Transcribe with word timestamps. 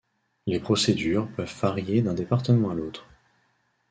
Les 0.47 0.59
procédures 0.59 1.29
peuvent 1.35 1.55
varier 1.61 2.01
d'un 2.01 2.15
département 2.15 2.71
à 2.71 2.73
l'autre. 2.73 3.05